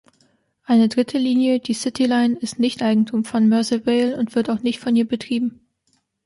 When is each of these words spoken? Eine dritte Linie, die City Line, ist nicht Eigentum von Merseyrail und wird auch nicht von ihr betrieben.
Eine 0.63 0.89
dritte 0.89 1.19
Linie, 1.19 1.59
die 1.59 1.75
City 1.75 2.07
Line, 2.07 2.35
ist 2.39 2.57
nicht 2.57 2.81
Eigentum 2.81 3.23
von 3.23 3.47
Merseyrail 3.47 4.15
und 4.15 4.33
wird 4.33 4.49
auch 4.49 4.63
nicht 4.63 4.79
von 4.79 4.95
ihr 4.95 5.05
betrieben. 5.07 5.67